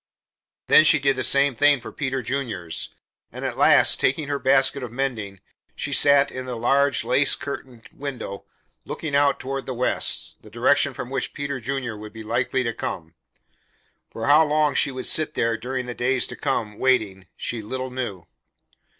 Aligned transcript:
Then 0.65 0.83
she 0.83 0.97
did 0.97 1.15
the 1.15 1.23
same 1.23 1.53
for 1.79 1.91
Peter 1.91 2.23
Junior's, 2.23 2.89
and 3.31 3.45
at 3.45 3.55
last, 3.55 3.99
taking 3.99 4.29
her 4.29 4.39
basket 4.39 4.81
of 4.81 4.91
mending, 4.91 5.41
she 5.75 5.93
sat 5.93 6.31
in 6.31 6.47
the 6.47 6.55
large, 6.57 7.05
lace 7.05 7.35
curtained 7.35 7.87
window 7.93 8.45
looking 8.83 9.15
out 9.15 9.39
toward 9.39 9.67
the 9.67 9.75
west 9.75 10.37
the 10.41 10.49
direction 10.49 10.95
from 10.95 11.11
which 11.11 11.35
Peter 11.35 11.59
Junior 11.59 11.95
would 11.95 12.13
be 12.13 12.23
likely 12.23 12.63
to 12.63 12.73
come. 12.73 13.13
For 14.09 14.25
how 14.25 14.43
long 14.43 14.73
she 14.73 14.89
would 14.89 15.05
sit 15.05 15.35
there 15.35 15.55
during 15.55 15.85
the 15.85 15.93
days 15.93 16.25
to 16.25 16.35
come 16.35 16.79
waiting 16.79 17.27
she 17.37 17.61
little 17.61 17.91
knew. 17.91 18.25